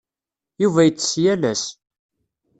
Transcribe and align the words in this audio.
Yuba 0.61 0.81
yettess 0.87 1.13
yal 1.23 1.43
ass. 1.51 1.63